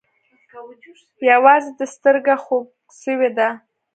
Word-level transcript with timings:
يوازې 1.31 1.71
دې 1.77 1.85
سترگه 1.93 2.35
خوږ 2.43 2.67
سوې 3.01 3.29
ده. 3.37 3.49